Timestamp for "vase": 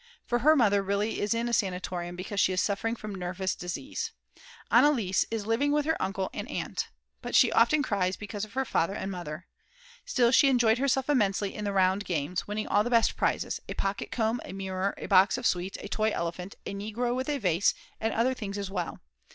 17.37-17.75